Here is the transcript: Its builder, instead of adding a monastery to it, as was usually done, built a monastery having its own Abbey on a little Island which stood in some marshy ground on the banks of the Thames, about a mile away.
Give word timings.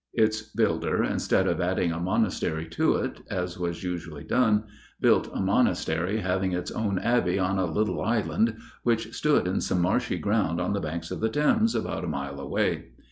Its 0.15 0.41
builder, 0.41 1.03
instead 1.03 1.45
of 1.47 1.61
adding 1.61 1.91
a 1.91 1.99
monastery 1.99 2.65
to 2.67 2.95
it, 2.95 3.21
as 3.29 3.59
was 3.59 3.83
usually 3.83 4.23
done, 4.23 4.63
built 4.99 5.29
a 5.31 5.39
monastery 5.39 6.17
having 6.21 6.53
its 6.53 6.71
own 6.71 6.97
Abbey 6.97 7.37
on 7.37 7.59
a 7.59 7.65
little 7.71 8.01
Island 8.01 8.57
which 8.81 9.13
stood 9.13 9.47
in 9.47 9.61
some 9.61 9.79
marshy 9.83 10.17
ground 10.17 10.59
on 10.59 10.73
the 10.73 10.79
banks 10.81 11.11
of 11.11 11.19
the 11.19 11.29
Thames, 11.29 11.75
about 11.75 12.03
a 12.03 12.07
mile 12.07 12.39
away. 12.39 12.93